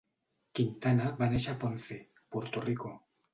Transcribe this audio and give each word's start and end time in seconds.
Quintana 0.59 1.11
va 1.19 1.27
néixer 1.33 1.51
a 1.51 1.59
Ponce, 1.65 1.99
Puerto 2.37 2.65
Rico. 2.65 2.97